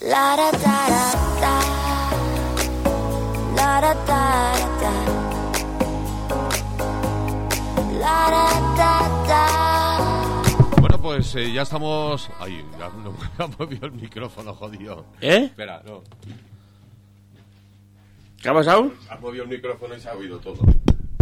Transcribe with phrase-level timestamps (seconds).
[0.00, 1.04] La da da da
[1.40, 1.54] da.
[3.56, 4.22] La da da
[4.82, 4.92] da.
[8.02, 8.46] La da
[8.76, 8.92] da
[9.28, 9.42] da.
[10.80, 12.28] Bueno, pues eh, ya estamos.
[12.38, 15.06] Ay, ya no me ha movido el micrófono, jodido.
[15.20, 15.44] ¿Eh?
[15.44, 16.02] Espera, no.
[18.42, 18.92] ¿Qué ha pasado?
[19.08, 20.60] Has movido el micrófono y se ha oído todo.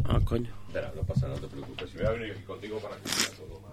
[0.09, 0.51] Ah, coño.
[0.67, 1.91] Espera, no pasa nada, no te preocupes.
[1.91, 3.72] Si voy a venir aquí contigo para que sea todo más.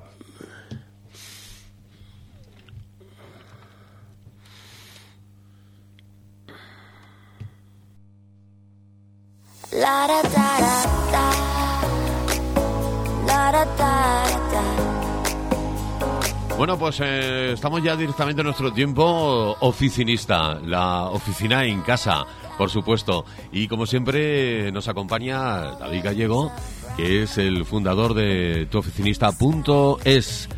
[16.58, 22.26] Bueno, pues eh, estamos ya directamente en nuestro tiempo oficinista, la oficina en casa,
[22.58, 23.26] por supuesto.
[23.52, 26.52] Y como siempre nos acompaña David Gallego,
[26.98, 30.50] que es el fundador de tuoficinista.es.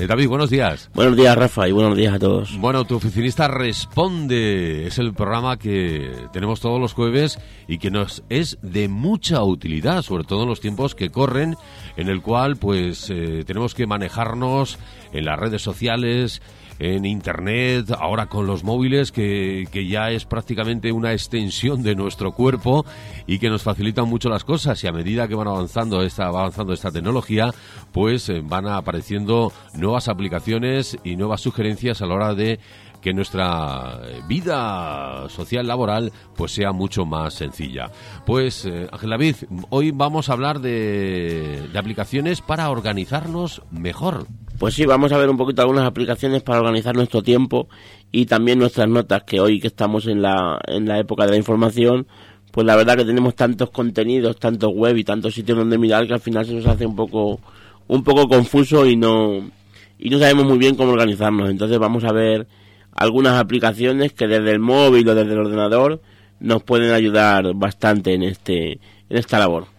[0.00, 0.88] Eh, David, buenos días.
[0.94, 2.56] Buenos días, Rafa, y buenos días a todos.
[2.58, 4.86] Bueno, tu oficinista responde.
[4.86, 10.02] Es el programa que tenemos todos los jueves y que nos es de mucha utilidad,
[10.02, 11.56] sobre todo en los tiempos que corren,
[11.96, 14.78] en el cual pues eh, tenemos que manejarnos
[15.12, 16.42] en las redes sociales,
[16.78, 22.32] en internet, ahora con los móviles, que, que ya es prácticamente una extensión de nuestro
[22.32, 22.84] cuerpo
[23.26, 24.82] y que nos facilitan mucho las cosas.
[24.84, 27.52] Y a medida que van avanzando esta, va avanzando esta tecnología,
[27.92, 32.58] pues eh, van apareciendo nuevas aplicaciones y nuevas sugerencias a la hora de
[33.00, 37.90] que nuestra eh, vida social laboral pues sea mucho más sencilla.
[38.26, 39.36] Pues eh, Ángel David,
[39.70, 44.26] hoy vamos a hablar de, de aplicaciones para organizarnos mejor.
[44.58, 47.68] Pues sí, vamos a ver un poquito algunas aplicaciones para organizar nuestro tiempo
[48.10, 51.36] y también nuestras notas, que hoy que estamos en la, en la época de la
[51.36, 52.08] información,
[52.50, 56.14] pues la verdad que tenemos tantos contenidos, tantos web y tantos sitios donde mirar que
[56.14, 57.38] al final se nos hace un poco,
[57.86, 59.48] un poco confuso y no,
[59.96, 61.50] y no sabemos muy bien cómo organizarnos.
[61.50, 62.48] Entonces vamos a ver
[62.92, 66.02] algunas aplicaciones que desde el móvil o desde el ordenador
[66.40, 69.77] nos pueden ayudar bastante en este, en esta labor.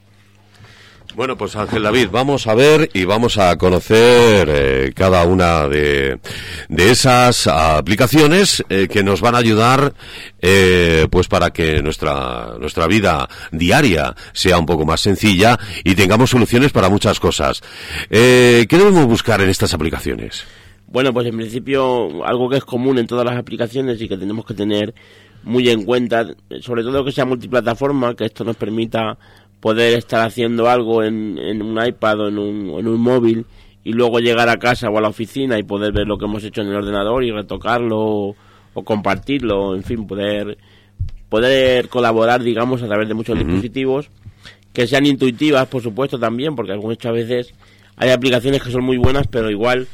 [1.15, 6.19] Bueno, pues Ángel David, vamos a ver y vamos a conocer eh, cada una de,
[6.69, 9.93] de esas aplicaciones eh, que nos van a ayudar
[10.39, 16.29] eh, pues para que nuestra, nuestra vida diaria sea un poco más sencilla y tengamos
[16.29, 17.61] soluciones para muchas cosas.
[18.09, 20.45] Eh, ¿Qué debemos buscar en estas aplicaciones?
[20.87, 24.45] Bueno, pues en principio algo que es común en todas las aplicaciones y que tenemos
[24.45, 24.93] que tener
[25.43, 26.25] muy en cuenta,
[26.61, 29.17] sobre todo que sea multiplataforma, que esto nos permita
[29.59, 33.45] poder estar haciendo algo en, en un iPad o en un, en un móvil
[33.83, 36.43] y luego llegar a casa o a la oficina y poder ver lo que hemos
[36.43, 38.35] hecho en el ordenador y retocarlo o,
[38.73, 40.57] o compartirlo, en fin, poder
[41.29, 44.09] poder colaborar, digamos, a través de muchos dispositivos
[44.73, 47.53] que sean intuitivas, por supuesto, también, porque muchas veces
[47.95, 49.87] hay aplicaciones que son muy buenas, pero igual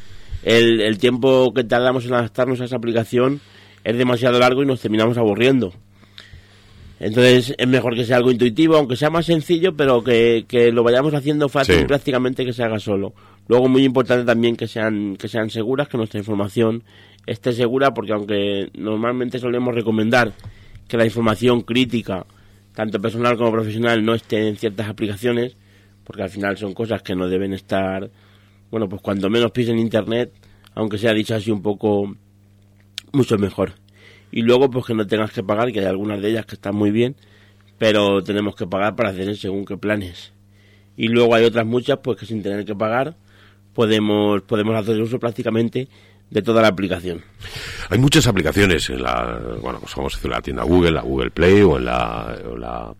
[0.43, 3.41] el, el tiempo que tardamos en adaptarnos a esa aplicación
[3.83, 5.73] es demasiado largo y nos terminamos aburriendo.
[7.05, 10.81] Entonces es mejor que sea algo intuitivo, aunque sea más sencillo, pero que, que lo
[10.81, 11.81] vayamos haciendo fácil Sí.
[11.81, 13.13] y prácticamente que se haga solo.
[13.47, 16.83] Luego muy importante también que sean, que sean seguras, que nuestra información
[17.27, 20.33] esté segura, porque aunque normalmente solemos recomendar
[20.87, 22.25] que la información crítica,
[22.73, 25.55] tanto personal como profesional, no esté en ciertas aplicaciones,
[26.05, 28.09] porque al final son cosas que no deben estar,
[28.71, 30.33] bueno, pues cuando menos pisen internet,
[30.73, 32.15] aunque sea dicho así un poco,
[33.13, 33.73] mucho mejor.
[34.31, 36.75] Y luego, pues que no tengas que pagar, que hay algunas de ellas que están
[36.75, 37.15] muy bien,
[37.77, 40.33] pero tenemos que pagar para hacer según qué planes.
[40.97, 43.15] Y luego hay otras muchas, pues que sin tener que pagar,
[43.73, 45.87] podemos, podemos hacer uso prácticamente
[46.29, 47.21] de toda la aplicación.
[47.89, 51.31] Hay muchas aplicaciones en la, bueno, pues vamos a decir, la tienda Google, la Google
[51.31, 52.95] Play o en la, o la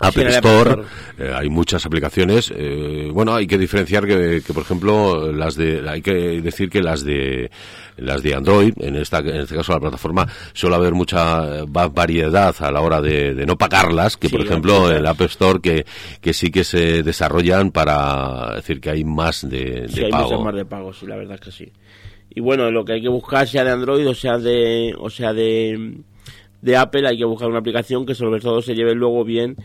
[0.00, 0.82] Apple Store.
[1.18, 2.52] Eh, hay muchas aplicaciones.
[2.54, 6.12] eh, bueno, hay que diferenciar que, que, por ejemplo, las de, hay que
[6.42, 7.50] decir que las de,
[7.96, 12.54] las de Android, en esta, en este caso la plataforma, suele haber mucha va- variedad
[12.58, 15.60] a la hora de, de no pagarlas, que Sí, por ejemplo en la App Store
[15.60, 15.86] que,
[16.20, 20.40] que sí que se desarrollan para decir que hay más de, de Sí, hay muchas
[20.40, 21.72] más de pago, sí, la verdad es que sí.
[22.34, 25.32] Y bueno, lo que hay que buscar, sea de Android o sea de, o sea
[25.32, 25.94] de,
[26.60, 29.56] de Apple, hay que buscar una aplicación que sobre todo se lleve luego bien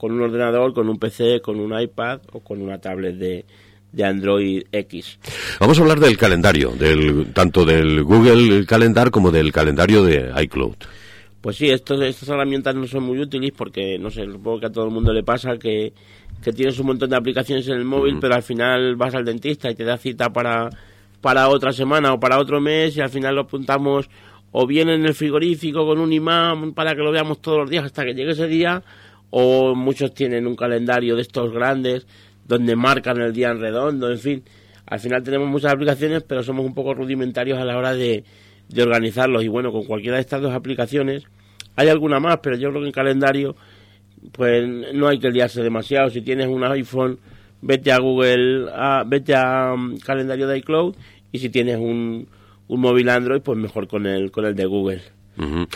[0.00, 3.44] con un ordenador, con un PC, con un iPad o con una tablet de,
[3.92, 5.18] de Android X.
[5.60, 10.76] Vamos a hablar del calendario, del, tanto del Google Calendar como del calendario de iCloud.
[11.42, 14.72] Pues sí, estos, estas herramientas no son muy útiles porque, no sé, supongo que a
[14.72, 15.92] todo el mundo le pasa que,
[16.42, 19.70] que tienes un montón de aplicaciones en el móvil, pero al final vas al dentista
[19.70, 20.70] y te da cita para,
[21.20, 24.08] para otra semana o para otro mes y al final lo apuntamos
[24.50, 27.84] o bien en el frigorífico con un imán para que lo veamos todos los días
[27.84, 28.82] hasta que llegue ese día
[29.30, 32.06] o muchos tienen un calendario de estos grandes
[32.46, 34.44] donde marcan el día en redondo, en fin.
[34.86, 38.24] Al final tenemos muchas aplicaciones, pero somos un poco rudimentarios a la hora de,
[38.68, 39.44] de organizarlos.
[39.44, 41.24] Y bueno, con cualquiera de estas dos aplicaciones,
[41.76, 43.54] hay alguna más, pero yo creo que en calendario,
[44.32, 46.10] pues no hay que liarse demasiado.
[46.10, 47.20] Si tienes un iPhone,
[47.62, 48.66] vete a Google,
[49.06, 50.96] vete a um, calendario de iCloud,
[51.30, 52.26] y si tienes un,
[52.66, 55.02] un móvil Android, pues mejor con el, con el de Google.
[55.38, 55.66] Ujú.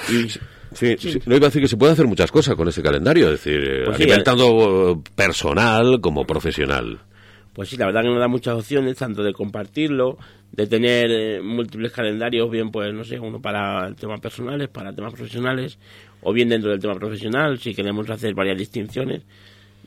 [0.74, 3.26] Sí, sí, no iba a decir que se puede hacer muchas cosas con ese calendario,
[3.26, 4.22] es decir, eh, Pues sí, eh.
[4.24, 6.98] tanto personal como profesional.
[7.52, 10.18] Pues sí, la verdad que nos da muchas opciones, tanto de compartirlo,
[10.50, 15.14] de tener eh, múltiples calendarios, bien pues, no sé, uno para temas personales, para temas
[15.14, 15.78] profesionales,
[16.22, 19.22] o bien dentro del tema profesional, si queremos hacer varias distinciones,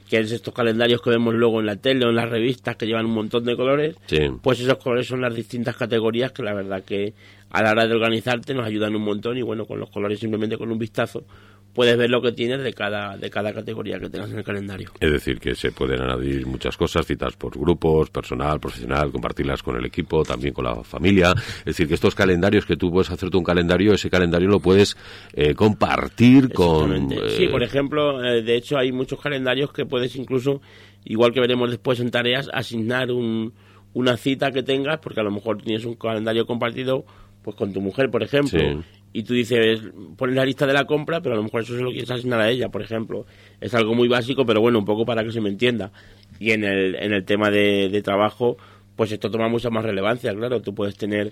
[0.09, 2.85] que es estos calendarios que vemos luego en la tele o en las revistas que
[2.85, 3.95] llevan un montón de colores,
[4.41, 7.13] pues esos colores son las distintas categorías que la verdad que
[7.49, 10.57] a la hora de organizarte nos ayudan un montón y bueno, con los colores simplemente
[10.57, 11.25] con un vistazo
[11.77, 14.89] puedes ver lo que tienes de cada, de cada categoría que tengas en el calendario.
[14.99, 19.77] Es decir, que se pueden añadir muchas cosas, citas por grupos, personal, profesional, compartirlas con
[19.77, 21.33] el equipo, también con la familia.
[21.59, 24.97] Es decir, que estos calendarios que tú puedes hacerte un calendario, ese calendario lo puedes
[25.33, 27.11] eh, compartir con...
[27.11, 30.61] Eh, Sí, por ejemplo, eh, de hecho hay muchos calendarios que puedes incluso,
[31.05, 33.53] igual que veremos después en tareas, asignar un,
[33.93, 37.05] una cita que tengas, porque a lo mejor tienes un calendario compartido
[37.47, 38.77] pues con tu mujer, por ejemplo, Sí.
[39.13, 39.79] y tú dices,
[40.17, 42.41] pones la lista de la compra, pero a lo mejor eso se lo quieres asignar
[42.41, 43.25] a ella, por ejemplo.
[43.61, 45.93] Es algo muy básico, pero bueno, un poco para que se me entienda.
[46.41, 48.57] Y en el, en el tema de, de trabajo,
[48.97, 50.61] pues esto toma mucha más relevancia, claro.
[50.61, 51.31] Tú puedes tener,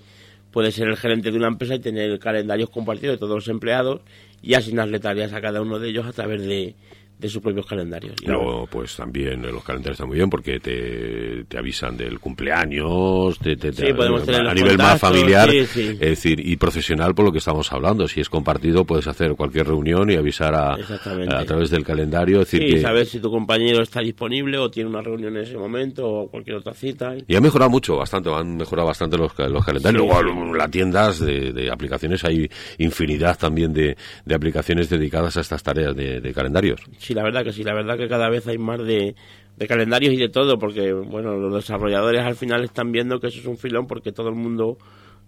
[0.52, 4.00] puedes ser el gerente de una empresa y tener calendarios compartidos de todos los empleados
[4.40, 6.74] y asignarle tareas a cada uno de ellos a través de,
[7.18, 8.14] de sus propios calendarios.
[8.26, 13.38] Luego, pues también eh, los calendarios están muy bien porque te, te avisan del cumpleaños,
[13.38, 15.80] te, te- Sí, podemos tener a nivel más familiar, sí, sí.
[15.92, 18.06] es decir, y profesional por lo que estamos hablando.
[18.08, 22.40] Si es compartido, puedes hacer cualquier reunión y avisar a, a, través del calendario.
[22.42, 25.56] Es decir, que, saber si tu compañero está disponible o tiene una reunión en ese
[25.56, 27.14] momento o cualquier otra cita.
[27.26, 30.02] Y ha mejorado mucho, bastante, han mejorado bastante los, los calendarios.
[30.02, 32.48] Luego, las tiendas de, de aplicaciones, hay
[32.78, 36.80] infinidad también de, de aplicaciones dedicadas a estas tareas de, de calendarios.
[37.06, 39.14] Sí, la verdad que sí, la verdad que cada vez hay más de,
[39.56, 43.38] de calendarios y de todo, porque bueno, los desarrolladores al final están viendo que eso
[43.38, 44.76] es un filón porque todo el mundo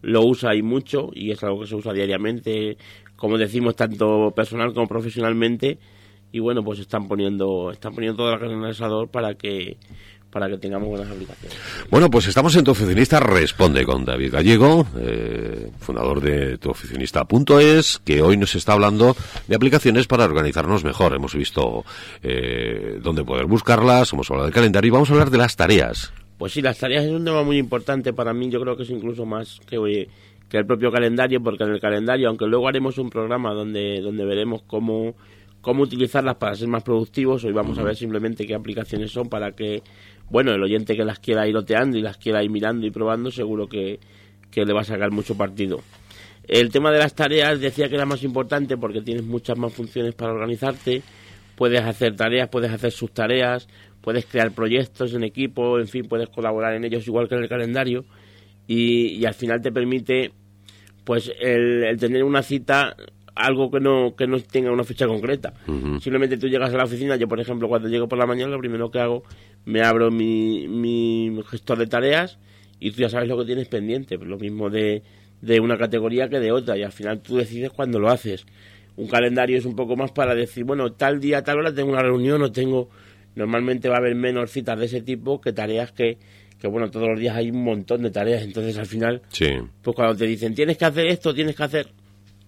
[0.02, 2.78] lo usa y mucho y es algo que se usa diariamente,
[3.14, 5.78] como decimos, tanto personal como profesionalmente
[6.32, 9.76] y bueno, pues están poniendo están poniendo todo el calendarizador para que
[10.30, 11.58] para que tengamos buenas aplicaciones.
[11.90, 18.22] Bueno, pues estamos en Tu Oficinista Responde con David Gallego, eh, fundador de tuoficinista.es, que
[18.22, 19.16] hoy nos está hablando
[19.46, 21.14] de aplicaciones para organizarnos mejor.
[21.14, 21.84] Hemos visto
[22.22, 26.12] eh, dónde poder buscarlas, hemos hablado del calendario y vamos a hablar de las tareas.
[26.36, 28.48] Pues sí, las tareas es un tema muy importante para mí.
[28.48, 30.08] Yo creo que es incluso más que, oye,
[30.48, 34.24] que el propio calendario, porque en el calendario, aunque luego haremos un programa donde, donde
[34.24, 35.14] veremos cómo,
[35.68, 39.52] cómo utilizarlas para ser más productivos, hoy vamos a ver simplemente qué aplicaciones son para
[39.52, 39.82] que,
[40.30, 43.30] bueno, el oyente que las quiera ir oteando y las quiera ir mirando y probando,
[43.30, 44.00] seguro que,
[44.50, 45.82] que le va a sacar mucho partido.
[46.44, 50.14] El tema de las tareas decía que era más importante porque tienes muchas más funciones
[50.14, 51.02] para organizarte,
[51.54, 53.68] puedes hacer tareas, puedes hacer sus tareas,
[54.00, 57.48] puedes crear proyectos en equipo, en fin, puedes colaborar en ellos igual que en el
[57.50, 58.06] calendario
[58.66, 60.32] y, y al final te permite
[61.04, 62.96] pues el, el tener una cita
[63.38, 65.54] algo que no que no tenga una fecha concreta.
[66.00, 68.58] Simplemente tú llegas a la oficina yo por ejemplo cuando llego por la mañana lo
[68.58, 69.22] primero que hago
[69.64, 72.38] me abro mi, mi gestor de tareas
[72.80, 74.16] y tú ya sabes lo que tienes pendiente.
[74.18, 75.02] Lo mismo de,
[75.40, 78.44] de una categoría que de otra y al final tú decides cuándo lo haces.
[78.96, 82.02] Un calendario es un poco más para decir bueno tal día tal hora tengo una
[82.02, 82.88] reunión o tengo
[83.36, 86.18] normalmente va a haber menos citas de ese tipo que tareas que
[86.60, 88.42] que bueno todos los días hay un montón de tareas.
[88.42, 89.46] Entonces al final Sí.
[89.82, 91.86] pues cuando te dicen tienes que hacer esto, tienes que hacer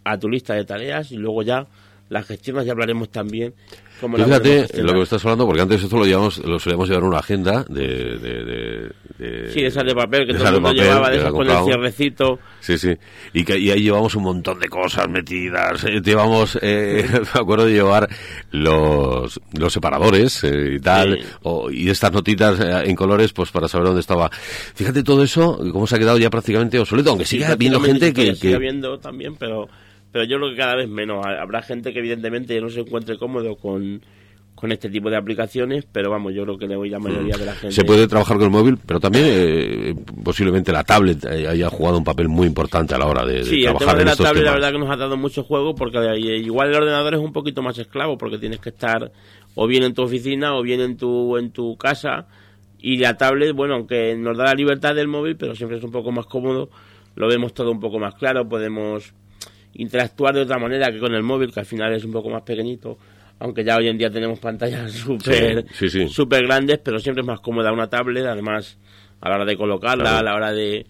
[0.04, 1.66] a tu lista de tareas y luego ya
[2.08, 3.54] las gestiones ya hablaremos también
[4.00, 7.18] cómo Fíjate lo que estás hablando, porque antes esto lo, llevamos, lo solíamos llevar una
[7.18, 8.18] agenda de...
[8.18, 11.10] de, de- de- Sí, esas de papel que de todo el de mundo papel, llevaba,
[11.10, 12.38] de esas con el cierrecito.
[12.60, 12.96] Sí, sí.
[13.34, 15.84] Y, que, y ahí llevamos un montón de cosas metidas.
[15.84, 17.04] Eh, llevamos, eh,
[17.34, 18.08] me acuerdo de llevar
[18.50, 21.26] los, los separadores eh, y tal, Sí.
[21.42, 24.30] o- y estas notitas eh, en colores, pues para saber dónde estaba.
[24.30, 28.30] Fíjate todo eso, cómo se ha quedado ya prácticamente obsoleto, aunque sigue habiendo prácticamente gente
[28.30, 28.36] que...
[28.36, 29.68] sigue que- habiendo también, pero,
[30.12, 31.24] pero yo creo que cada vez menos.
[31.24, 34.00] Ha- Habrá gente que evidentemente no se encuentre cómodo con,
[34.54, 37.68] con este tipo de aplicaciones, pero vamos, yo creo que la mayoría de la gente...
[37.68, 37.72] Mm.
[37.72, 41.96] Se puede trabajar con el móvil, pero también eh, posiblemente la tablet eh, haya jugado
[41.98, 44.08] un papel muy importante a la hora de, de Sí, el trabajar tema de en
[44.08, 47.20] la tablet la verdad que nos ha dado mucho juego porque igual el ordenador es
[47.20, 49.10] un poquito más esclavo porque tienes que estar
[49.54, 52.26] o bien en tu oficina o bien en tu en tu casa
[52.82, 55.90] y la tablet, bueno, aunque nos da la libertad del móvil, pero siempre es un
[55.92, 56.70] poco más cómodo,
[57.14, 59.12] lo vemos todo un poco más claro, podemos
[59.74, 62.42] interactuar de otra manera que con el móvil, que al final es un poco más
[62.42, 62.98] pequeñito,
[63.38, 66.08] aunque ya hoy en día tenemos pantallas súper sí, sí.
[66.08, 68.78] súper grandes, pero siempre es más cómoda una tablet, además
[69.20, 70.18] a la hora de colocarla, Claro.
[70.18, 70.86] a la hora de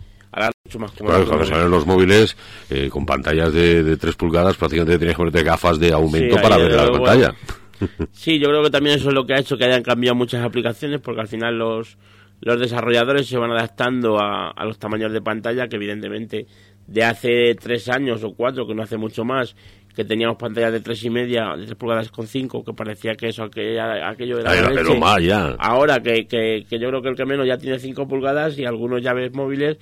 [0.64, 1.14] mucho más cómodo.
[1.14, 2.36] Claro, cuando salen los móviles
[2.70, 6.56] eh, con pantallas de, de 3 pulgadas, prácticamente tienes que ponerte gafas de aumento para
[6.56, 7.34] ver la bueno, pantalla.
[8.12, 10.44] Sí, yo creo que también eso es lo que ha hecho que hayan cambiado muchas
[10.44, 11.96] aplicaciones, porque al final los,
[12.42, 16.46] los desarrolladores se van adaptando a, a los tamaños de pantalla, que evidentemente
[16.90, 19.56] de hace tres años o cuatro, que no hace mucho más,
[19.96, 23.28] que teníamos pantallas de tres y media, de tres pulgadas con cinco, que parecía que
[23.28, 24.98] eso, aquella- aquello era Ay, la pero leche.
[24.98, 25.56] más ya.
[25.58, 28.64] Ahora que, que, que yo creo que el que menos ya tiene 5 pulgadas y
[28.64, 29.78] algunos ya ves móviles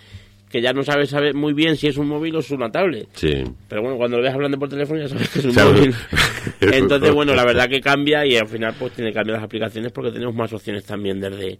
[0.50, 3.06] que ya no sabes saber muy bien si es un móvil o es una tablet.
[3.12, 3.44] Sí.
[3.68, 5.94] Pero bueno, cuando lo ves hablando por teléfono ya sabes que es un móvil.
[6.60, 9.92] Entonces, bueno, la verdad que cambia y al final pues tiene que cambiar las aplicaciones
[9.92, 11.58] porque tenemos más opciones también desde,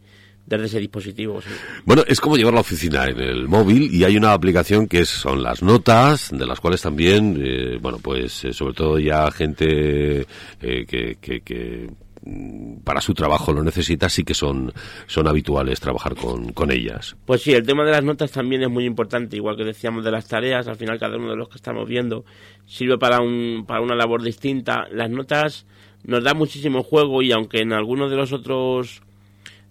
[0.49, 1.40] desde ese dispositivo.
[1.43, 1.49] sí.
[1.85, 5.09] Bueno, es como llevar la oficina en el móvil y hay una aplicación que es-
[5.09, 10.21] son las notas, de las cuales también, eh, bueno, pues eh, sobre todo ya gente
[10.61, 11.90] eh, que, que, que,
[12.25, 14.73] mm, para su trabajo lo necesita, sí que son,
[15.07, 17.17] son habituales trabajar con, con ellas.
[17.26, 20.11] Pues sí, el tema de las notas también es muy importante, igual que decíamos de
[20.11, 22.25] las tareas, al final cada uno de los que estamos viendo
[22.67, 24.87] sirve para, un, para una labor distinta.
[24.93, 25.67] Las notas
[26.05, 29.02] nos dan muchísimo juego y aunque en algunos de los otros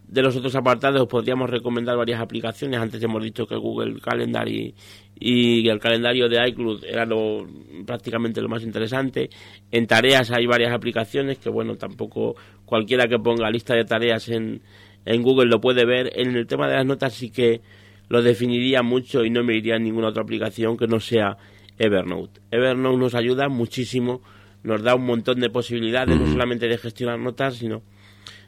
[0.07, 4.73] de los otros apartados podríamos recomendar varias aplicaciones, antes hemos dicho que Google Calendar y,
[5.19, 7.45] y el calendario de iCloud era lo,
[7.85, 9.29] prácticamente lo más interesante.
[9.71, 12.35] En tareas hay varias aplicaciones que bueno, tampoco
[12.65, 14.61] cualquiera que ponga lista de tareas en,
[15.05, 16.11] en Google lo puede ver.
[16.15, 17.61] En el tema de las notas sí que
[18.07, 21.37] lo definiría mucho y no me iría en ninguna otra aplicación que no sea
[21.77, 22.39] Evernote.
[22.51, 24.21] Evernote nos ayuda muchísimo,
[24.63, 27.83] nos da un montón de posibilidades, no solamente de gestionar notas, sino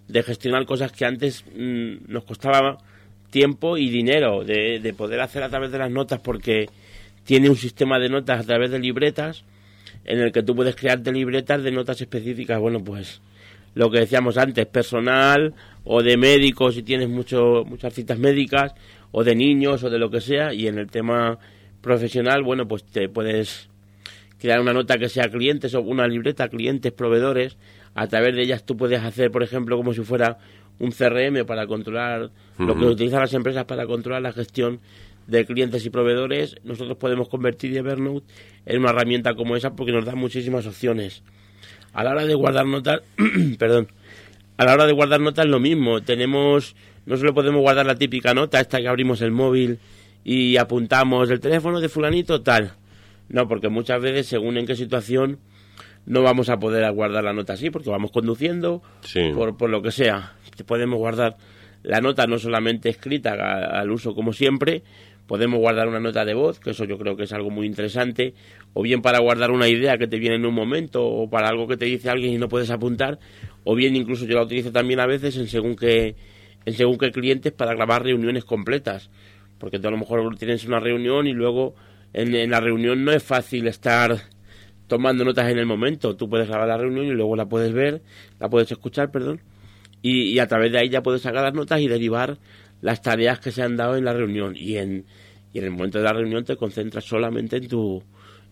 [0.09, 2.77] de gestionar cosas que antes mm, nos costaba
[3.29, 6.67] tiempo y dinero de, de poder hacer a través de las notas porque
[7.23, 9.45] tiene un sistema de notas a través de libretas
[10.05, 13.21] en el que tú puedes crearte libretas de notas específicas, bueno, pues
[13.75, 18.73] lo que decíamos antes, personal o de médicos si tienes mucho, muchas citas médicas
[19.11, 21.37] o de niños o de lo que sea y en el tema
[21.81, 23.69] profesional, bueno, pues te puedes
[24.39, 27.57] crear una nota que sea clientes o una libreta clientes, proveedores.
[27.95, 30.37] A través de ellas tú puedes hacer, por ejemplo, como si fuera
[30.79, 34.79] un CRM para controlar lo que utilizan las empresas para controlar la gestión
[35.27, 36.55] de clientes y proveedores.
[36.63, 38.25] Nosotros podemos convertir Evernote
[38.65, 41.23] en una herramienta como esa porque nos da muchísimas opciones.
[41.93, 43.01] A la hora de guardar notas,
[43.59, 43.89] perdón,
[44.57, 46.01] a la hora de guardar notas lo mismo.
[46.01, 49.79] Tenemos, no solo podemos guardar la típica nota, esta que abrimos el móvil
[50.23, 52.73] y apuntamos el teléfono de fulanito, tal.
[53.29, 55.39] No, porque muchas veces, según en qué situación,
[56.05, 59.31] no vamos a poder guardar la nota así, porque vamos conduciendo, Sí.
[59.33, 60.33] por, por lo que sea.
[60.65, 61.37] Podemos guardar
[61.83, 64.83] la nota no solamente escrita a- al uso como siempre,
[65.27, 68.33] podemos guardar una nota de voz, que eso yo creo que es algo muy interesante,
[68.73, 71.67] o bien para guardar una idea que te viene en un momento, o para algo
[71.67, 73.19] que te dice alguien y no puedes apuntar,
[73.63, 76.15] o bien incluso yo la utilizo también a veces en según qué,
[76.65, 79.11] en según qué clientes para grabar reuniones completas,
[79.59, 81.75] porque tú a lo mejor tienes una reunión y luego
[82.13, 84.17] en, en la reunión no es fácil estar
[84.89, 86.17] tomando notas en el momento.
[86.17, 88.01] Tú puedes grabar la reunión y luego la puedes ver,
[88.39, 89.39] la puedes escuchar, perdón,
[90.01, 92.37] y, a través de ahí ya puedes sacar las notas y derivar
[92.81, 94.55] las tareas que se han dado en la reunión.
[94.57, 95.05] Y en,
[95.53, 98.03] y en el momento de la reunión te concentras solamente en tu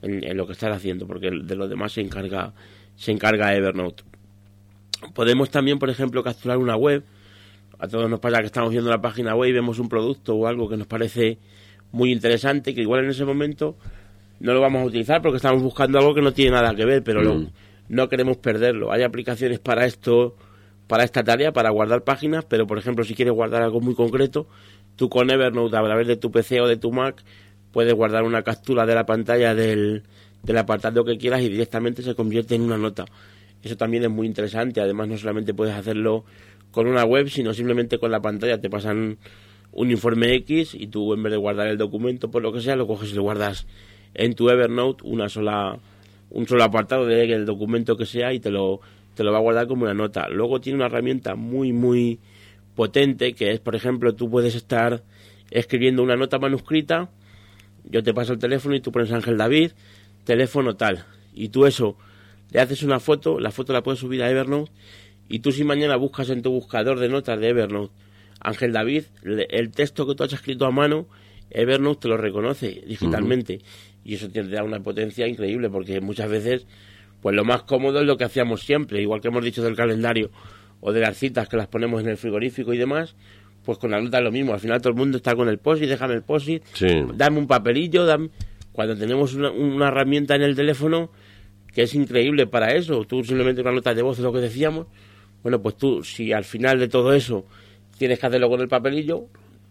[0.02, 2.54] en, en lo que estás haciendo, porque de lo demás se encarga
[2.96, 4.04] se encarga Evernote.
[5.14, 7.04] Podemos también, por ejemplo, capturar una web.
[7.80, 10.48] A todos nos pasa que estamos viendo la página web y vemos un producto o
[10.48, 11.38] algo que nos parece
[11.92, 13.78] muy interesante, que igual en ese momento
[14.40, 17.04] no lo vamos a utilizar porque estamos buscando algo que no tiene nada que ver,
[17.04, 17.48] pero lo- Mm.
[17.90, 18.92] no queremos perderlo.
[18.92, 20.36] Hay aplicaciones para esto,
[20.88, 24.48] para esta tarea, para guardar páginas, pero por ejemplo, si quieres guardar algo muy concreto,
[24.96, 27.24] tú con Evernote a través de tu PC o de tu Mac
[27.72, 30.04] puedes guardar una captura de la pantalla del,
[30.44, 33.06] del apartado que quieras y directamente se convierte en una nota.
[33.64, 34.80] Eso también es muy interesante.
[34.82, 36.24] Además, no solamente puedes hacerlo
[36.72, 38.60] con una web, sino simplemente con la pantalla.
[38.62, 39.18] Te pasan
[39.72, 42.76] un informe X y tú en vez de guardar el documento por lo que sea,
[42.76, 43.68] lo coges y lo guardas
[44.18, 45.80] en tu Evernote una sola
[46.30, 48.82] un solo apartado del documento que sea y te lo
[49.16, 50.28] te lo va a guardar como una nota.
[50.30, 52.20] Luego tiene una herramienta muy muy
[52.76, 55.04] potente que es, por ejemplo, tú puedes estar
[55.50, 57.10] escribiendo una nota manuscrita,
[57.86, 59.72] yo te paso el teléfono y tú pones Ángel David,
[60.26, 61.98] teléfono tal, y tú eso
[62.52, 64.72] le haces una foto, la foto la puedes subir a Evernote
[65.30, 67.94] y tú si mañana buscas en tu buscador de notas de Evernote
[68.40, 71.08] Ángel David, el texto que tú has escrito a mano,
[71.50, 73.62] Evernote te lo reconoce digitalmente
[74.08, 76.66] y eso te da una potencia increíble porque muchas veces
[77.22, 80.32] pues lo más cómodo es lo que hacíamos siempre, igual que hemos dicho del calendario
[80.80, 83.16] o de las citas que las ponemos en el frigorífico y demás,
[83.66, 85.58] pues con la nota es lo mismo, al final todo el mundo está con el
[85.58, 86.88] post-it, déjame el post-it, Sí.
[87.16, 88.30] dame un papelillo, dame...
[88.72, 91.12] cuando tenemos una, una herramienta en el teléfono
[91.74, 94.88] que es increíble para eso, tú simplemente una nota de voz es lo que decíamos,
[95.44, 97.46] bueno, pues tú si al final de todo eso
[97.98, 99.26] tienes que hacerlo con el papelillo,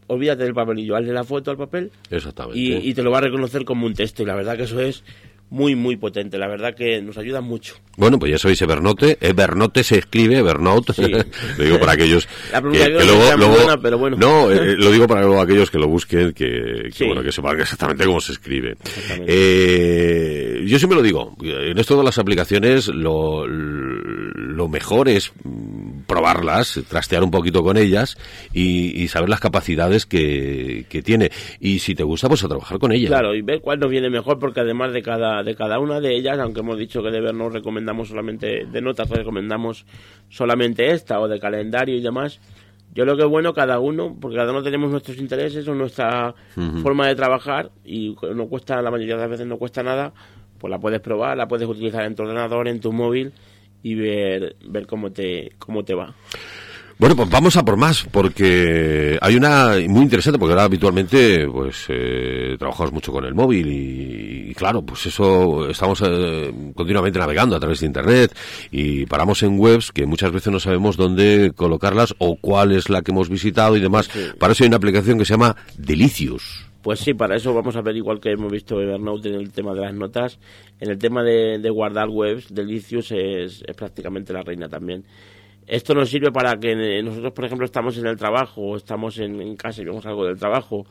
[0.09, 2.59] olvídate del papelillo, hazle la foto al papel Exactamente.
[2.59, 4.23] y, y te lo va a reconocer como un texto.
[4.23, 5.03] Y la verdad que eso es
[5.49, 6.39] muy, muy potente.
[6.39, 7.75] La verdad que nos ayuda mucho.
[7.97, 9.17] Bueno, pues ya sabéis, Evernote.
[9.21, 10.93] Evernote se escribe, Evernote.
[10.93, 11.03] Sí.
[11.59, 13.37] lo digo para aquellos La que, que luego...
[13.37, 14.17] luego- buena, pero bueno.
[14.17, 17.05] No, eh, lo digo para luego aquellos que lo busquen, que, que, Sí.
[17.07, 18.77] bueno, que sepan exactamente cómo se escribe.
[19.27, 25.33] Eh, yo siempre lo digo, en esto de las aplicaciones lo, lo mejor es
[26.07, 28.17] probarlas, trastear un poquito con ellas
[28.53, 31.31] y, y saber las capacidades que, que tiene.
[31.61, 33.11] Y si te gusta, pues a trabajar con ellas.
[33.11, 36.17] Claro, y ver cuál nos viene mejor, porque además de cada, de cada una de
[36.17, 39.87] ellas, aunque hemos dicho que de ver no recomendamos solamente de notas, recomendamos
[40.29, 42.41] solamente esta, o de calendario y demás,
[42.95, 46.35] yo creo que es bueno cada uno, porque cada uno tenemos nuestros intereses o nuestra
[46.83, 50.15] forma de trabajar, y no cuesta, la mayoría de las veces no cuesta nada,
[50.59, 53.33] pues la puedes probar, la puedes utilizar en tu ordenador, en tu móvil,
[53.83, 56.15] y ver, ver cómo te, cómo te va.
[56.99, 61.85] Bueno, pues vamos a por más, porque hay una muy interesante, porque ahora habitualmente pues
[61.91, 67.55] eh, trabajamos mucho con el móvil y, y claro, pues eso estamos eh, continuamente navegando
[67.55, 68.35] a través de Internet
[68.71, 73.03] y paramos en webs que muchas veces no sabemos dónde colocarlas o cuál es la
[73.03, 74.09] que hemos visitado y demás.
[74.39, 76.66] Para eso hay una aplicación que se llama Delicious.
[76.87, 79.75] Pues sí, para eso vamos a ver, igual que hemos visto Evernote en el tema
[79.75, 80.39] de las notas,
[80.79, 85.05] en el tema de, de guardar webs, Delicious es, es prácticamente la reina también.
[85.67, 89.43] Esto nos sirve para que nosotros, por ejemplo, estamos en el trabajo, o estamos en,
[89.43, 90.87] en casa y vemos algo del trabajo,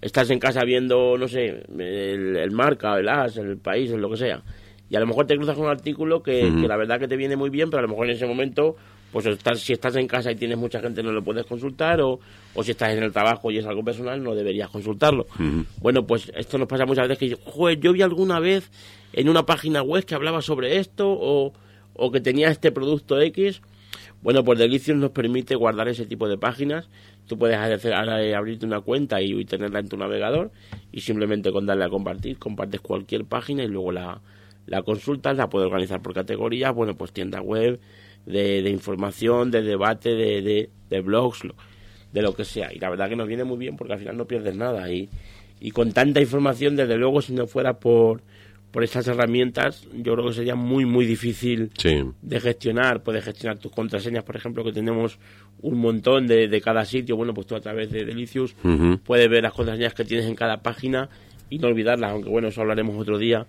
[0.00, 4.16] estás en casa viendo, no sé, el, el marca, el as, el país, lo que
[4.16, 4.42] sea,
[4.88, 7.18] y a lo mejor te cruzas con un artículo que, que la verdad que te
[7.18, 8.76] viene muy bien, pero a lo mejor en ese momento,
[9.12, 12.20] pues estás, si estás en casa y tienes mucha gente no lo puedes consultar, o,
[12.54, 15.26] o si estás en el trabajo y es algo personal, no deberías consultarlo.
[15.80, 18.70] Bueno, pues esto nos pasa muchas veces que, joder, yo vi alguna vez
[19.12, 21.52] en una página web que hablaba sobre esto, o,
[21.94, 23.62] o que tenía este producto X,
[24.22, 26.90] bueno, pues Delicious nos permite guardar ese tipo de páginas.
[27.26, 30.50] Tú puedes hacer, eh, abrirte una cuenta y, y tenerla en tu navegador
[30.92, 34.20] y simplemente con darle a compartir, compartes cualquier página y luego la,
[34.66, 37.80] la consultas, la puedes organizar por categorías, bueno, pues tienda web,
[38.26, 41.54] de, de información, de debate, de, de, de blogs, lo-
[42.12, 42.72] de lo que sea.
[42.72, 44.90] Y la verdad que nos viene muy bien porque al final no pierdes nada.
[44.92, 45.08] Y,
[45.60, 48.22] y con tanta información, desde luego, si no fuera por,
[48.72, 52.02] por estas herramientas, yo creo que sería muy, muy difícil Sí.
[52.22, 55.18] de gestionar, puedes gestionar tus contraseñas, por ejemplo, que tenemos
[55.62, 58.54] un montón de, de cada sitio, bueno, pues tú a través de Delicious
[59.04, 61.08] puedes ver las contraseñas que tienes en cada página
[61.50, 63.46] y no olvidarlas, aunque bueno, eso hablaremos otro día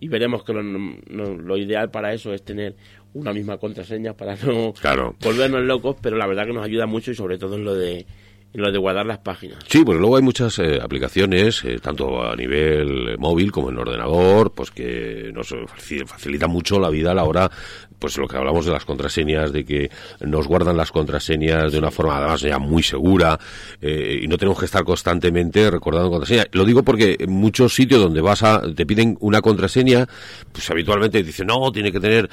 [0.00, 0.96] y veremos que lo, no-
[1.36, 2.74] lo ideal para eso es tener
[3.14, 5.14] una misma contraseña para no Claro.
[5.22, 8.06] volvernos locos, pero la verdad que nos ayuda mucho y sobre todo en lo de
[8.52, 9.58] lo de guardar las páginas.
[9.68, 13.78] Sí, porque luego hay muchas eh, aplicaciones, eh, tanto a nivel eh, móvil como en
[13.78, 17.50] ordenador, pues que nos faci- facilitan mucho la vida a la hora,
[17.98, 21.90] pues lo que hablamos de las contraseñas, de que nos guardan las contraseñas de una
[21.90, 23.38] forma además ya muy segura
[23.80, 26.48] eh, y no tenemos que estar constantemente recordando contraseñas.
[26.52, 30.08] Lo digo porque en muchos sitios donde vas a, te piden una contraseña,
[30.50, 32.28] pues habitualmente dicen, no, tiene que tener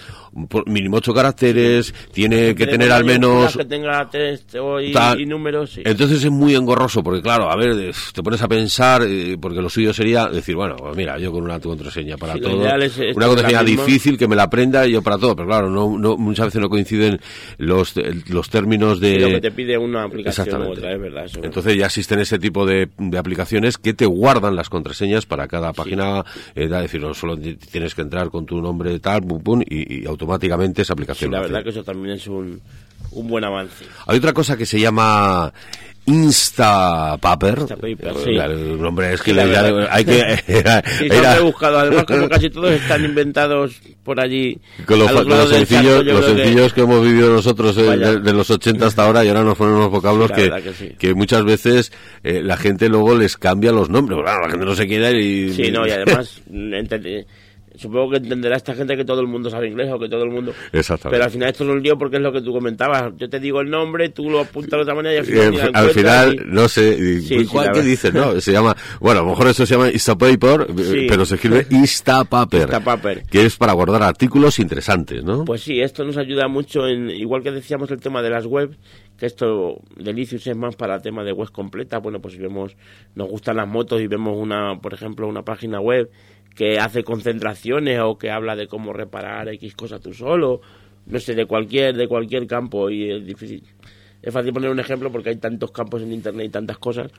[0.66, 5.20] mínimo ocho caracteres, tiene que tener al menos que tenga texto y, tal.
[5.20, 5.82] y números, sí.
[5.84, 9.62] Entonces es muy engorroso, porque claro, a ver, eh, te pones a pensar, eh, porque
[9.62, 12.98] lo suyo sería decir, bueno, pues mira, yo con una contraseña para Sí, todo, es-
[12.98, 16.18] es una contraseña difícil que me la aprenda yo para todo, pero claro, no, no,
[16.18, 17.20] muchas veces no coinciden
[17.58, 17.94] los,
[18.30, 19.20] los términos de...
[19.20, 21.26] Lo que te pide una aplicación u otra, es verdad.
[21.26, 21.40] Eso.
[21.44, 25.74] Entonces ya existen ese tipo de, de aplicaciones que te guardan las contraseñas para cada
[25.74, 26.24] página,
[26.56, 29.62] eh, da decir, no solo ti- tienes que entrar con tu nombre tal, pum, pum,
[29.68, 31.32] y, y automáticamente esa Sí, aplicación.
[31.32, 32.62] la verdad que eso también es un,
[33.12, 33.86] un buen avance.
[34.06, 35.54] Hay otra cosa que se llama
[36.08, 37.60] Instapaper.
[37.60, 38.30] Instapaper, sí.
[38.38, 41.80] El nombre es que Sí, la le- hay que Sí, era- han buscado.
[41.80, 44.58] Además, como casi todos están inventados por allí.
[44.86, 46.82] con los, sencillos, los que- sencillos que...
[46.82, 49.92] hemos vivido nosotros eh, de, de los 80 hasta ahora y ahora nos ponen unos
[49.92, 50.50] vocablos que,
[50.98, 51.92] que muchas veces
[52.24, 54.20] eh, la gente luego les cambia los nombres.
[54.24, 55.52] La gente no se queda y...
[55.54, 56.42] Sí, no, y además,
[57.78, 60.30] supongo que entenderá esta gente que todo el mundo sabe inglés o que todo el
[60.32, 60.54] mundo.
[60.74, 61.16] Exactamente.
[61.16, 63.14] Pero al final esto es un lío porque es lo que tú comentabas.
[63.18, 65.56] Yo te digo el nombre, tú lo apuntas de otra manera y al final.
[65.74, 67.84] la al final, y- no sé, Sí, sí, ¿cuál que verdad.
[67.90, 68.12] dice?
[68.12, 71.06] No, se llama, bueno, a lo mejor eso se llama Instapaper, eh, Sí.
[71.08, 73.24] pero se escribe Instapaper, Instapaper.
[73.26, 75.46] que es para guardar artículos interesantes, ¿no?
[75.46, 78.78] Pues sí, esto nos ayuda mucho en, igual que decíamos el tema de las webs,
[79.18, 82.76] que esto Delicious es más para el tema de web completa, bueno, pues si vemos,
[83.16, 86.10] nos gustan las motos y vemos una, por ejemplo, una página web
[86.58, 90.60] que hace concentraciones o que habla de cómo reparar X cosa tú solo,
[91.06, 93.64] no sé, de cualquier, de cualquier campo y es difícil.
[94.24, 97.12] Es fácil poner un ejemplo porque hay tantos campos en internet y tantas cosas.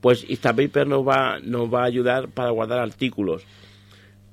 [0.00, 3.44] Pues Instapaper nos va, nos va a ayudar para guardar artículos.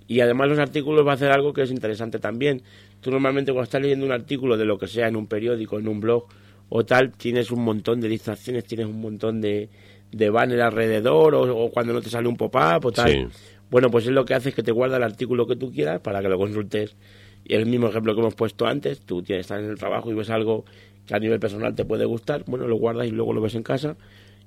[0.08, 2.62] Y además los artículos va a hacer algo que es interesante también.
[3.02, 5.90] Tú normalmente cuando estás leyendo un artículo de lo que sea en un periódico, en
[5.90, 6.28] un blog
[6.70, 9.70] o tal, tienes un montón de distracciones, tienes un montón de,
[10.14, 13.30] de banner alrededor o, cuando no te sale un pop-up o tal.
[13.74, 16.00] Bueno, pues es lo que hace es que te guarda el artículo que tú quieras
[16.00, 16.96] para que lo consultes.
[17.44, 20.14] Y el mismo ejemplo que hemos puesto antes, tú tienes, estás en el trabajo y
[20.14, 20.64] ves algo
[21.08, 23.64] que a nivel personal te puede gustar, bueno, lo guardas y luego lo ves en
[23.64, 23.98] casa.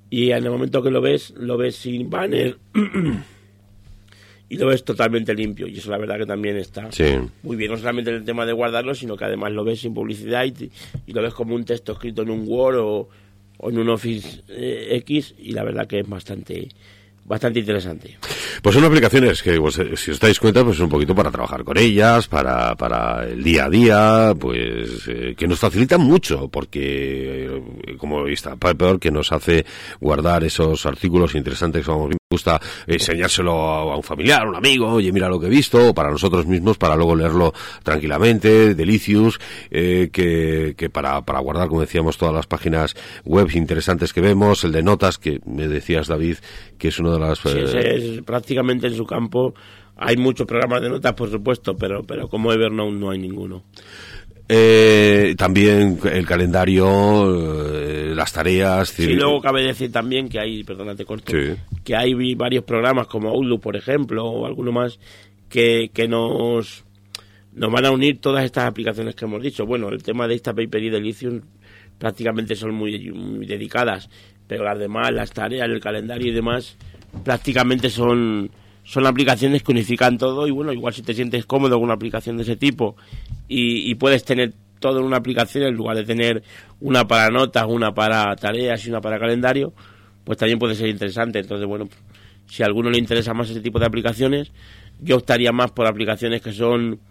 [0.09, 2.57] Y en el momento que lo ves, lo ves sin banner
[4.49, 5.67] y lo ves totalmente limpio.
[5.67, 6.89] Y eso la verdad que también está
[7.43, 9.93] muy bien, no solamente en el tema de guardarlo, sino que además lo ves sin
[9.93, 10.71] publicidad y,
[11.11, 13.09] lo ves como un texto escrito en un Word o,
[13.59, 16.69] en un Office eh, X y la verdad que es bastante
[17.25, 18.17] bastante interesante.
[18.61, 21.63] Pues son aplicaciones que, pues, eh, si os dais cuenta, pues un poquito para trabajar
[21.63, 27.45] con ellas, para, para el día a día, pues eh, que nos facilitan mucho, porque
[27.45, 29.65] eh, como está peor que nos hace
[29.99, 35.13] guardar esos artículos interesantes que vamos gusta enseñárselo a un familiar, a un amigo, oye,
[35.13, 39.39] mira lo que he visto, o para nosotros mismos, para luego leerlo tranquilamente, delicious,
[39.71, 44.65] eh, que, que para, para guardar, como decíamos, todas las páginas web interesantes que vemos,
[44.65, 46.35] el de notas, que me decías, David,
[46.77, 47.45] que es uno de las...
[47.45, 49.53] Eh, es, prácticamente en su campo
[49.97, 53.63] hay muchos programas de notas, por supuesto, pero, pero como Evernote no hay ninguno.
[54.47, 56.85] Eh, también el calendario,
[57.75, 58.87] eh, las tareas.
[58.89, 61.33] Sí, luego cabe decir también que hay, perdónate corto,
[61.83, 64.97] que hay varios programas como Outlook, por ejemplo, o alguno más,
[65.49, 66.85] que, que nos,
[67.51, 69.65] nos van a unir todas estas aplicaciones que hemos dicho.
[69.65, 71.41] Bueno, el tema de esta Paper y de
[71.97, 74.09] prácticamente son muy, muy dedicadas,
[74.47, 76.77] pero las demás, las tareas, el calendario y demás,
[77.23, 78.51] prácticamente son
[78.87, 82.37] son aplicaciones que unifican todo y bueno, igual si te sientes cómodo con una aplicación
[82.37, 82.95] de ese tipo
[83.49, 86.41] y, puedes tener todo en una aplicación en lugar de tener
[86.79, 89.73] una para notas, una para tareas y una para calendario,
[90.23, 91.39] pues también puede ser interesante.
[91.39, 91.89] Entonces, bueno,
[92.45, 94.53] si a alguno le interesa más ese tipo de aplicaciones,
[95.01, 97.01] yo optaría más por aplicaciones que son,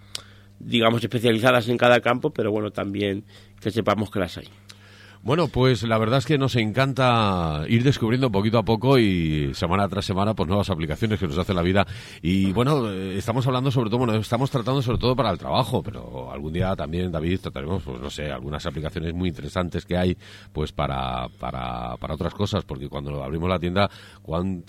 [0.59, 3.25] digamos, especializadas en cada campo, pero bueno, también
[3.61, 4.49] que sepamos que las hay.
[5.27, 9.89] Bueno, pues la verdad es que nos encanta ir descubriendo poquito a poco y semana
[9.89, 11.85] tras semana pues nuevas aplicaciones que nos hacen la vida.
[12.23, 15.83] Y bueno, eh, estamos hablando sobre todo, bueno, estamos tratando sobre todo para el trabajo,
[15.83, 20.17] pero algún día también, David, trataremos, pues no sé, algunas aplicaciones muy interesantes que hay
[20.53, 23.91] pues para, para, para otras cosas, porque cuando abrimos la tienda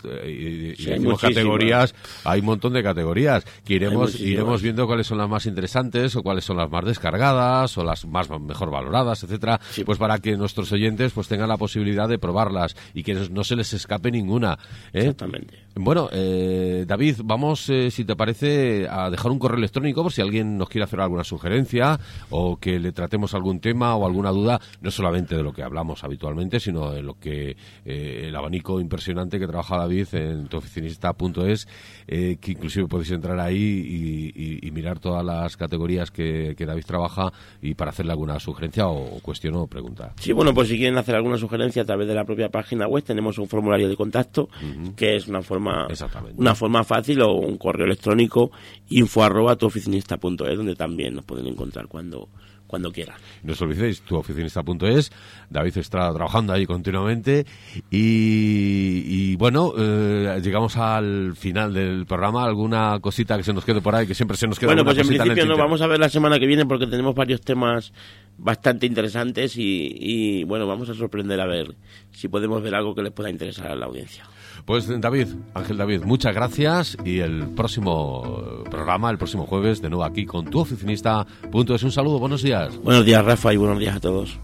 [0.04, 1.94] eh, y, decimos categorías,
[2.24, 3.46] hay un montón de categorías.
[3.64, 7.78] Que iremos, iremos viendo cuáles son las más interesantes o cuáles son las más descargadas
[7.78, 11.58] o las más mejor valoradas, etcétera, pues para que nos nuestros oyentes pues tengan la
[11.58, 14.58] posibilidad de probarlas y que no se les escape ninguna.
[14.94, 15.00] ¿eh?
[15.02, 15.60] Exactamente.
[15.76, 20.22] Bueno, eh, David, vamos, eh, si te parece, a dejar un correo electrónico por si
[20.22, 24.60] alguien nos quiere hacer alguna sugerencia o que le tratemos algún tema o alguna duda,
[24.82, 29.48] no solamente de lo que hablamos habitualmente, sino de lo que el abanico impresionante que
[29.48, 31.68] trabaja David en tuoficinista.es,
[32.08, 37.32] que inclusive podéis entrar ahí y, mirar todas las categorías que, David trabaja
[37.62, 40.14] y para hacerle alguna sugerencia o, cuestión o pregunta.
[40.20, 43.04] Sí, bueno, pues si quieren hacer alguna sugerencia a través de la propia página web,
[43.04, 44.50] tenemos un formulario de contacto,
[44.96, 45.88] que es una forma,
[46.36, 48.52] una forma fácil, o un correo electrónico,
[48.90, 52.30] info arroba donde también nos pueden encontrar cuando,
[52.68, 53.16] cuando quieran.
[53.44, 55.12] No os olvidéis, tuoficinista.es.
[55.50, 57.46] David está trabajando ahí continuamente.
[57.90, 62.46] Y, bueno, eh, llegamos al final del programa.
[62.46, 64.06] ¿Alguna cosita que se nos quede por ahí?
[64.06, 66.40] Que siempre se nos queda Bueno, pues en principio no vamos a ver la semana
[66.40, 67.94] que viene porque tenemos varios temas
[68.38, 71.76] bastante interesantes y, bueno, vamos a sorprender a ver
[72.12, 74.26] si podemos ver algo que les pueda interesar a la audiencia.
[74.66, 80.04] Pues David, Ángel David, muchas gracias y el próximo programa, el próximo jueves, de nuevo
[80.04, 81.26] aquí con tu oficinista.
[81.52, 82.78] Punto es un saludo, buenos días.
[82.78, 84.40] Buenos días Rafa y buenos días a todos.